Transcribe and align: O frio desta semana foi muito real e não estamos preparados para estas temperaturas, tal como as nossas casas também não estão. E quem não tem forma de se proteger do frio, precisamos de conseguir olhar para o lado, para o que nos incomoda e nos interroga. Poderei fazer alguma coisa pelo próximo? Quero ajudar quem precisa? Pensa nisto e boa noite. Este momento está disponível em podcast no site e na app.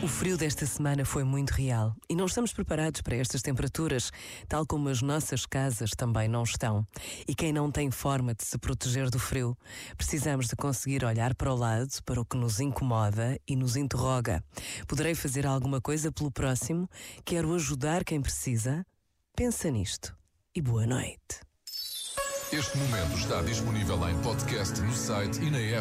O 0.00 0.06
frio 0.06 0.36
desta 0.38 0.64
semana 0.64 1.04
foi 1.04 1.24
muito 1.24 1.50
real 1.50 1.92
e 2.08 2.14
não 2.14 2.26
estamos 2.26 2.52
preparados 2.52 3.00
para 3.00 3.16
estas 3.16 3.42
temperaturas, 3.42 4.12
tal 4.46 4.64
como 4.64 4.88
as 4.88 5.02
nossas 5.02 5.44
casas 5.44 5.90
também 5.90 6.28
não 6.28 6.44
estão. 6.44 6.86
E 7.26 7.34
quem 7.34 7.52
não 7.52 7.68
tem 7.68 7.90
forma 7.90 8.32
de 8.32 8.44
se 8.44 8.56
proteger 8.58 9.10
do 9.10 9.18
frio, 9.18 9.58
precisamos 9.96 10.46
de 10.46 10.54
conseguir 10.54 11.04
olhar 11.04 11.34
para 11.34 11.52
o 11.52 11.56
lado, 11.56 11.90
para 12.04 12.20
o 12.20 12.24
que 12.24 12.36
nos 12.36 12.60
incomoda 12.60 13.40
e 13.48 13.56
nos 13.56 13.74
interroga. 13.74 14.42
Poderei 14.86 15.16
fazer 15.16 15.44
alguma 15.44 15.80
coisa 15.80 16.12
pelo 16.12 16.30
próximo? 16.30 16.88
Quero 17.24 17.52
ajudar 17.54 18.04
quem 18.04 18.22
precisa? 18.22 18.86
Pensa 19.34 19.68
nisto 19.68 20.16
e 20.54 20.62
boa 20.62 20.86
noite. 20.86 21.40
Este 22.52 22.78
momento 22.78 23.18
está 23.18 23.42
disponível 23.42 24.08
em 24.08 24.16
podcast 24.22 24.80
no 24.80 24.94
site 24.94 25.38
e 25.42 25.50
na 25.50 25.58
app. 25.58 25.76